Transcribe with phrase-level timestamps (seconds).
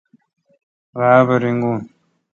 [0.99, 1.79] غابہ ریگون۔